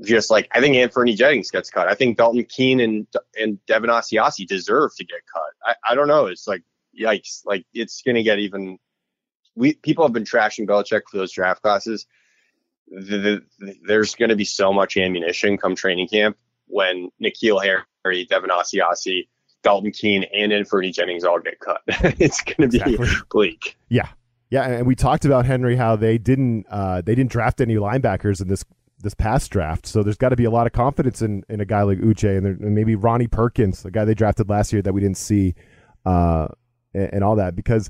[0.01, 1.87] just like I think Anfernee Jennings gets cut.
[1.87, 3.07] I think Dalton Keene and
[3.39, 5.53] and Devin Asiasi deserve to get cut.
[5.63, 6.27] I, I don't know.
[6.27, 6.63] It's like
[6.99, 7.45] yikes.
[7.45, 8.77] Like it's gonna get even.
[9.55, 12.05] We people have been trashing Belichick for those draft classes.
[12.89, 17.61] The, the, there's going to be so much ammunition come training camp when N'Keal
[18.05, 19.27] Harry, Devin Asiasi,
[19.61, 21.81] Dalton Keene, and Anfernee Jennings all get cut.
[21.87, 23.09] it's going to be exactly.
[23.29, 23.77] bleak.
[23.89, 24.07] Yeah,
[24.49, 28.41] yeah, and we talked about Henry how they didn't uh, they didn't draft any linebackers
[28.41, 28.63] in this
[28.99, 29.85] this past draft.
[29.85, 32.35] So there's got to be a lot of confidence in, in a guy like Uche
[32.35, 35.17] and, there, and maybe Ronnie Perkins, the guy they drafted last year that we didn't
[35.17, 35.55] see,
[36.05, 36.47] uh,
[36.93, 37.89] and, and, all that because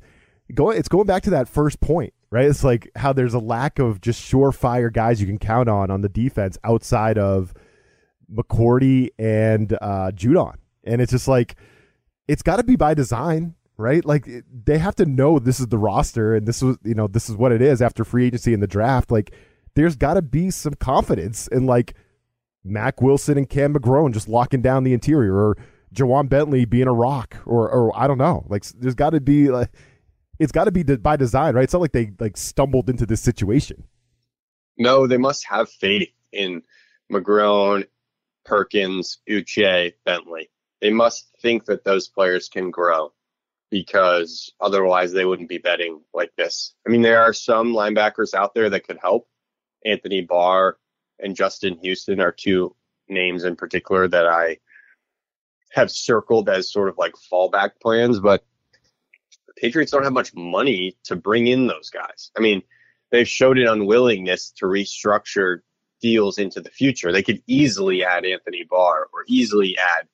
[0.53, 2.45] going it's going back to that first point, right?
[2.45, 6.01] It's like how there's a lack of just surefire guys you can count on on
[6.01, 7.53] the defense outside of
[8.33, 11.55] McCourty and uh, Judon, and it's just like
[12.27, 14.03] it's got to be by design, right?
[14.03, 17.29] Like they have to know this is the roster and this was you know this
[17.29, 19.11] is what it is after free agency and the draft.
[19.11, 19.33] Like
[19.77, 21.93] there's got to be some confidence in like
[22.63, 25.57] Mack Wilson and Cam McGrone just locking down the interior or
[25.93, 28.43] Ja'Whaun Bentley being a rock or or I don't know.
[28.49, 29.69] Like there's got to be like
[30.39, 31.63] it's got to be by design, right?
[31.63, 33.83] It's not like they like stumbled into this situation.
[34.79, 36.63] No, they must have faith in
[37.11, 37.85] McGrone,
[38.45, 40.49] Perkins, Uche, Bentley.
[40.81, 43.13] They must think that those players can grow
[43.69, 46.73] because otherwise they wouldn't be betting like this.
[46.87, 49.27] I mean, there are some linebackers out there that could help.
[49.85, 50.77] Anthony Barr
[51.19, 52.75] and Justin Houston are two
[53.09, 54.57] names in particular that I
[55.71, 58.43] have circled as sort of like fallback plans, but
[59.47, 62.31] the Patriots don't have much money to bring in those guys.
[62.37, 62.61] I mean,
[63.11, 65.59] they've showed an unwillingness to restructure
[66.01, 67.11] deals into the future.
[67.11, 70.07] They could easily add Anthony Barr or easily add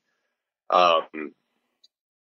[0.70, 1.34] um,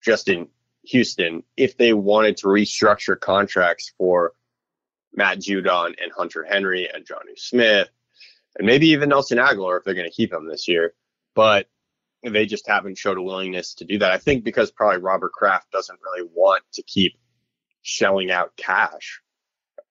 [0.03, 0.47] Justin
[0.83, 4.33] Houston if they wanted to restructure contracts for
[5.15, 7.89] Matt Judon and Hunter Henry and Jonnu Smith
[8.57, 10.93] and maybe even Nelson Agholor if they're going to keep him this year.
[11.33, 11.67] But
[12.23, 14.11] they just haven't showed a willingness to do that.
[14.11, 17.17] I think because probably Robert Kraft doesn't really want to keep
[17.81, 19.21] shelling out cash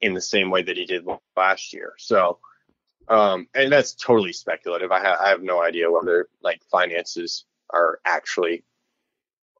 [0.00, 1.06] in the same way that he did
[1.36, 1.94] last year.
[1.98, 2.38] So,
[3.08, 4.90] um, and that's totally speculative.
[4.90, 8.64] I, ha- I have no idea whether like finances are actually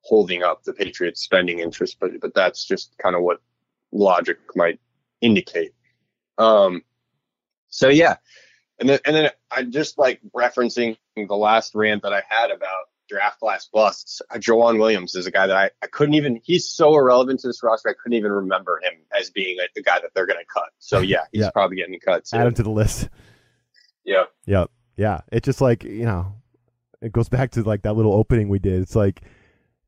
[0.00, 3.40] holding up the Patriots spending interest, but but that's just kind of what
[3.92, 4.80] logic might
[5.20, 5.72] indicate.
[6.38, 6.82] Um,
[7.68, 8.16] so yeah,
[8.78, 12.88] and then and then I just like referencing the last rant that I had about
[13.08, 14.22] draft class busts.
[14.30, 16.40] Uh, Joejuan Williams is a guy that I, I couldn't even.
[16.42, 17.90] He's so irrelevant to this roster.
[17.90, 20.70] I couldn't even remember him as being a, the guy that they're going to cut.
[20.78, 21.50] So yeah, he's yeah.
[21.50, 22.26] probably getting cut.
[22.26, 22.40] Soon.
[22.40, 23.08] Add him to the list.
[24.04, 24.24] Yeah.
[24.46, 24.70] Yep.
[24.96, 25.20] Yeah.
[25.32, 26.34] It's just like you know,
[27.00, 28.82] it goes back to like that little opening we did.
[28.82, 29.22] It's like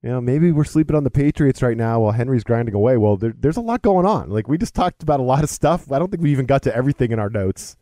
[0.02, 2.96] you know, maybe we're sleeping on the Patriots right now while Henry's grinding away.
[2.96, 4.30] Well, there, there's a lot going on.
[4.30, 5.90] Like we just talked about a lot of stuff.
[5.90, 7.76] I don't think we even got to everything in our notes,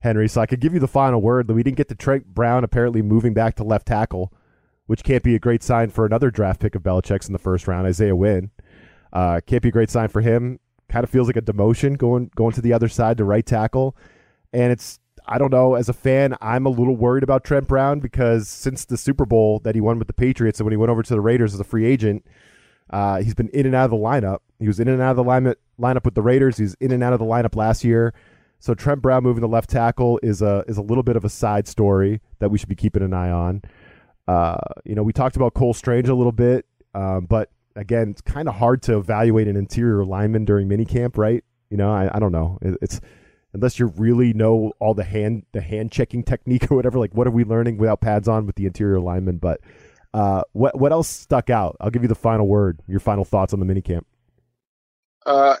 [0.00, 0.28] Henry.
[0.28, 1.46] So I could give you the final word.
[1.46, 4.32] That we didn't get to Trent Brown apparently moving back to left tackle,
[4.86, 7.66] which can't be a great sign for another draft pick of Belichick's in the first
[7.66, 8.50] round, Isaiah Wynn.
[9.12, 10.60] Uh, can't be a great sign for him.
[10.88, 13.96] Kind of feels like a demotion going going to the other side to right tackle,
[14.52, 15.74] and it's I don't know.
[15.74, 19.60] As a fan, I'm a little worried about Trent Brown because since the Super Bowl
[19.60, 21.60] that he won with the Patriots and when he went over to the Raiders as
[21.60, 22.24] a free agent,
[22.90, 24.38] uh, he's been in and out of the lineup.
[24.58, 26.56] He was in and out of the lineup, lineup with the Raiders.
[26.56, 28.14] He's in and out of the lineup last year.
[28.60, 31.28] So Trent Brown moving to left tackle is a is a little bit of a
[31.28, 33.62] side story that we should be keeping an eye on.
[34.26, 38.20] Uh, you know, we talked about Cole Strange a little bit, um, but again, it's
[38.20, 41.44] kind of hard to evaluate an interior lineman during minicamp, right?
[41.70, 42.58] You know, I, I don't know.
[42.60, 43.00] It, it's
[43.58, 46.98] unless you really know all the hand the hand checking technique or whatever.
[46.98, 49.40] Like, what are we learning without pads on with the interior alignment?
[49.40, 49.60] But
[50.14, 51.76] uh, what what else stuck out?
[51.80, 52.80] I'll give you the final word.
[52.86, 54.04] Your final thoughts on the minicamp.
[55.26, 55.56] Uh,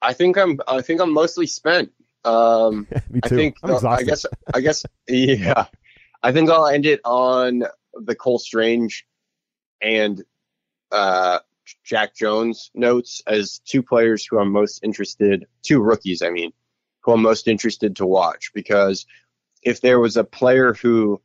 [0.00, 1.92] I think I'm I think I'm mostly spent.
[2.24, 3.20] Um, Me too.
[3.24, 4.04] I think I'm exhausted.
[4.04, 5.66] I guess I guess yeah.
[6.22, 9.06] I think I'll end it on the Cole Strange
[9.82, 10.24] and
[10.90, 11.40] uh,
[11.84, 16.52] Jack Jones notes as two players who I'm most interested, two rookies, I mean,
[17.04, 19.06] who I'm most interested to watch because
[19.62, 21.20] if there was a player who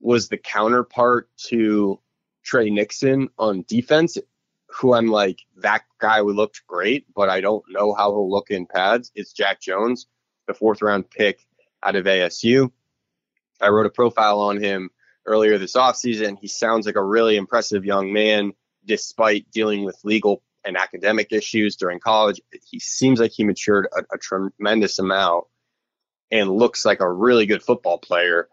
[0.00, 2.00] was the counterpart to
[2.42, 4.18] Tre Nixon on defense,
[4.66, 8.66] who I'm like, that guy looked great, but I don't know how he'll look in
[8.66, 10.06] pads, it's Jack Jones,
[10.48, 11.46] the fourth round pick
[11.82, 12.72] out of ASU.
[13.60, 14.90] I wrote a profile on him
[15.24, 16.38] earlier this offseason.
[16.40, 21.76] He sounds like a really impressive young man, despite dealing with legal and academic issues
[21.76, 22.40] during college.
[22.64, 25.44] He seems like he matured a, a tremendous amount
[26.30, 28.48] and looks like a really good football player.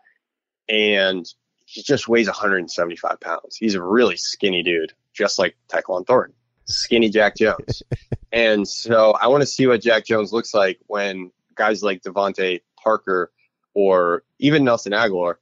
[0.70, 1.26] And
[1.65, 3.56] he just weighs 175 pounds.
[3.56, 7.84] He's a really skinny dude, just like Tyquan Thornton, skinny Jack Jones.
[8.32, 12.62] and so I want to see what Jack Jones looks like when guys like DeVante
[12.82, 13.32] Parker
[13.74, 15.36] or even Nelson Agholor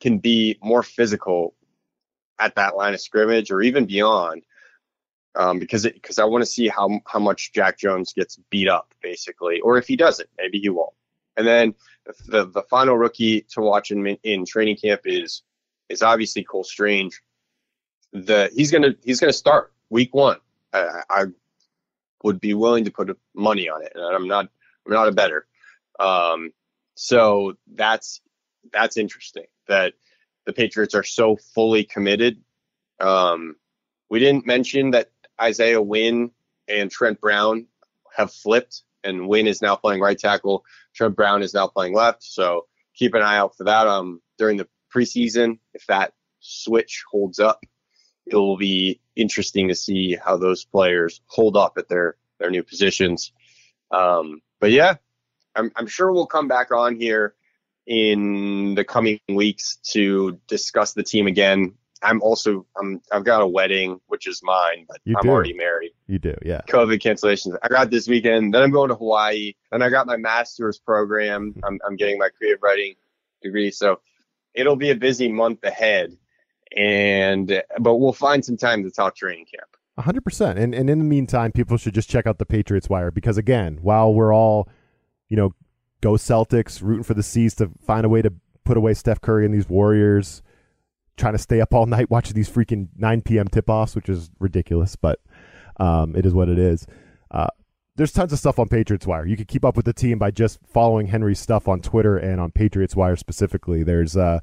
[0.00, 1.54] can be more physical
[2.38, 4.42] at that line of scrimmage or even beyond
[5.34, 8.94] um, because because I want to see how how much Jack Jones gets beat up
[9.02, 10.94] basically, or if he doesn't, maybe he won't.
[11.36, 11.74] And then
[12.26, 15.42] the the final rookie to watch in in training camp is
[15.88, 17.22] is obviously Cole Strange.
[18.12, 20.38] The he's gonna he's gonna start week one.
[20.72, 21.24] I, I
[22.22, 24.48] would be willing to put money on it, and I'm not
[24.86, 25.46] I'm not a better.
[25.98, 26.52] Um,
[26.94, 28.20] so that's
[28.72, 29.94] that's interesting that
[30.44, 32.42] the Patriots are so fully committed.
[33.00, 33.56] Um,
[34.10, 35.10] we didn't mention that
[35.42, 36.30] Isaiah Wynn
[36.68, 37.66] and Trent Brown
[38.16, 40.64] have flipped, and Wynn is now playing right tackle.
[40.94, 42.22] Trent Brown is now playing left.
[42.22, 43.86] So keep an eye out for that.
[43.86, 45.58] Um, during the preseason.
[45.72, 47.64] If that switch holds up,
[48.26, 52.62] it will be interesting to see how those players hold up at their their new
[52.62, 53.32] positions.
[53.90, 54.96] Um, but yeah,
[55.54, 57.34] I'm, I'm sure we'll come back on here
[57.86, 61.74] in the coming weeks to discuss the team again.
[62.02, 65.30] I'm also I'm I've got a wedding, which is mine, but You I'm do.
[65.30, 65.92] already married.
[66.06, 66.60] You do, yeah.
[66.68, 67.56] COVID cancellations.
[67.62, 68.52] I got this weekend.
[68.54, 69.54] Then I'm going to Hawaii.
[69.70, 71.52] Then I got my master's program.
[71.52, 71.64] Hmm.
[71.64, 72.94] I'm I'm getting my creative writing
[73.42, 73.70] degree.
[73.70, 74.00] So
[74.54, 76.16] it'll be a busy month ahead.
[76.76, 79.68] And but we'll find some time to talk training camp.
[79.98, 80.58] hundred percent.
[80.58, 83.78] And and in the meantime, people should just check out the Patriots Wire because again,
[83.82, 84.68] while we're all,
[85.28, 85.54] you know,
[86.00, 88.32] go Celtics, rooting for the C's to find a way to
[88.64, 90.42] put away Steph Curry and these Warriors,
[91.16, 94.30] trying to stay up all night watching these freaking nine PM tip offs, which is
[94.40, 95.20] ridiculous, but
[95.78, 96.86] um, it is what it is.
[97.30, 97.48] Uh,
[97.96, 99.26] there's tons of stuff on Patriots Wire.
[99.26, 102.40] You can keep up with the team by just following Henry's stuff on Twitter and
[102.40, 103.82] on Patriots Wire specifically.
[103.82, 104.40] There's uh,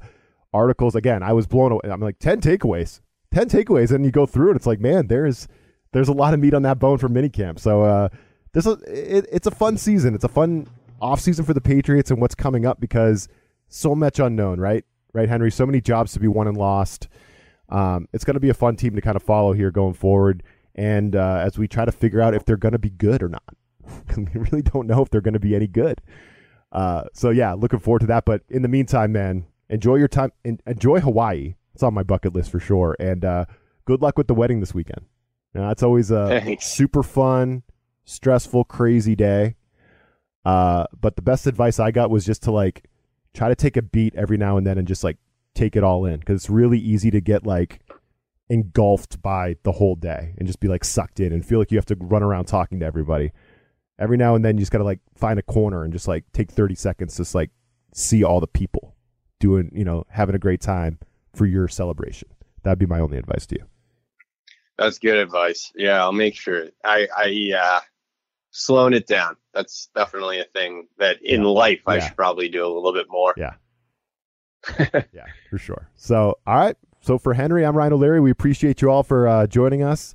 [0.52, 0.94] articles.
[0.94, 1.82] Again, I was blown away.
[1.84, 3.00] I'm like ten takeaways,
[3.32, 4.56] ten takeaways, and you go through it.
[4.56, 5.48] It's like, man, there's
[5.92, 7.58] there's a lot of meat on that bone for minicamp.
[7.58, 8.08] So uh,
[8.52, 10.14] this is it, it's a fun season.
[10.14, 10.68] It's a fun
[11.02, 13.28] offseason for the Patriots and what's coming up because
[13.68, 14.84] so much unknown, right?
[15.12, 15.50] Right, Henry.
[15.50, 17.08] So many jobs to be won and lost.
[17.68, 20.42] Um, it's going to be a fun team to kind of follow here going forward.
[20.74, 23.28] And uh, as we try to figure out if they're going to be good or
[23.28, 23.42] not,
[24.16, 26.00] we really don't know if they're going to be any good.
[26.72, 28.24] Uh, so yeah, looking forward to that.
[28.24, 30.32] But in the meantime, man, enjoy your time.
[30.44, 31.54] en- Enjoy Hawaii.
[31.74, 32.96] It's on my bucket list for sure.
[33.00, 33.46] And uh,
[33.84, 35.06] good luck with the wedding this weekend.
[35.54, 36.66] You know, that's always a Thanks.
[36.66, 37.62] super fun,
[38.04, 39.56] stressful, crazy day.
[40.44, 42.88] Uh, but the best advice I got was just to like
[43.34, 45.18] try to take a beat every now and then and just like
[45.54, 47.80] take it all in because it's really easy to get like
[48.48, 51.78] engulfed by the whole day and just be like sucked in and feel like you
[51.78, 53.32] have to run around talking to everybody.
[53.98, 56.24] Every now and then you just got to like find a corner and just like
[56.32, 57.50] take 30 seconds to just like
[57.94, 58.96] see all the people
[59.38, 60.98] doing, you know, having a great time
[61.34, 62.28] for your celebration.
[62.62, 63.64] That'd be my only advice to you.
[64.78, 65.70] That's good advice.
[65.76, 66.68] Yeah, I'll make sure.
[66.84, 67.80] I I uh
[68.50, 69.36] slowing it down.
[69.54, 71.48] That's definitely a thing that in Yeah.
[71.48, 72.06] life I Yeah.
[72.08, 73.34] should probably do a little bit more.
[73.36, 73.54] Yeah.
[75.12, 75.88] yeah, for sure.
[75.96, 76.76] So, all right.
[77.00, 78.20] So for Henry, I'm Ryan O'Leary.
[78.20, 80.14] We appreciate you all for uh, joining us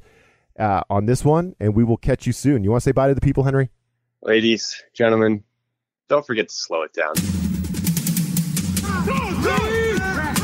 [0.59, 2.63] uh, on this one, and we will catch you soon.
[2.63, 3.71] You want to say bye to the people, Henry?
[4.21, 5.43] Ladies, gentlemen,
[6.09, 7.13] don't forget to slow it down.